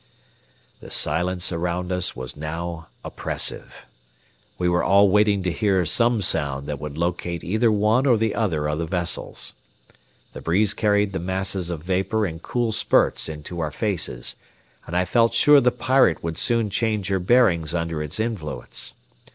[0.79, 3.85] The silence around us was now oppressive.
[4.57, 8.33] We were all waiting to hear some sound that would locate either one or the
[8.33, 9.53] other of the vessels.
[10.33, 14.37] The breeze carried the masses of vapor in cool spurts into our faces,
[14.87, 18.95] and I felt sure the Pirate would soon change her bearings under its influence.